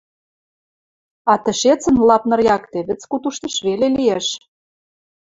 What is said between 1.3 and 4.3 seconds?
а тӹшецӹн Лапныр якте вӹц-куд уштыш веле лиэш…